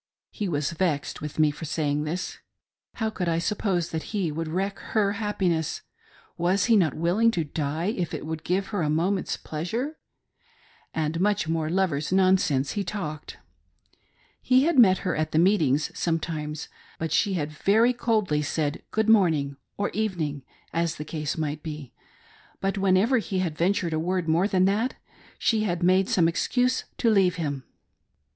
He 0.31 0.49
was 0.49 0.71
vexed 0.71 1.21
with 1.21 1.37
me 1.37 1.51
for 1.51 1.65
saying 1.65 2.05
this. 2.05 2.39
How 2.95 3.11
could 3.11 3.29
I 3.29 3.37
sup 3.37 3.59
pose 3.59 3.91
that 3.91 4.01
he 4.17 4.31
would 4.31 4.47
wreck 4.47 4.79
her 4.97 5.11
happiness 5.11 5.77
t 5.77 5.83
Was 6.39 6.65
he 6.65 6.75
not 6.75 6.95
will 6.95 7.19
ing 7.19 7.29
to 7.29 7.43
die 7.43 7.93
if 7.95 8.11
it 8.11 8.25
would 8.25 8.43
give 8.43 8.69
her 8.69 8.81
a 8.81 8.89
moment's 8.89 9.37
pleasure 9.37 9.85
.■• 9.37 9.85
And 10.91 11.19
much 11.21 11.47
more 11.47 11.69
lovers' 11.69 12.11
nonsense 12.11 12.71
he 12.71 12.83
talked. 12.83 13.37
He 14.41 14.63
had 14.63 14.79
met 14.79 14.97
her 15.05 15.15
at 15.15 15.33
the 15.33 15.37
meetings 15.37 15.91
sometimes, 15.93 16.67
but 16.97 17.11
she 17.11 17.33
had 17.33 17.51
very 17.51 17.93
coldly 17.93 18.41
said 18.41 18.81
good 18.89 19.07
morning, 19.07 19.55
or 19.77 19.91
evening, 19.91 20.41
as 20.73 20.95
the 20.95 21.05
case 21.05 21.37
might 21.37 21.61
be; 21.61 21.93
but 22.59 22.75
whenever 22.75 23.19
he 23.19 23.37
had 23.37 23.55
ventured 23.55 23.93
a 23.93 23.99
word 23.99 24.27
more 24.27 24.47
than 24.47 24.65
that, 24.65 24.95
she 25.37 25.61
had 25.61 25.83
made 25.83 26.09
some 26.09 26.27
excuse 26.27 26.85
to 26.97 27.11
leave 27.11 27.35
him. 27.35 27.63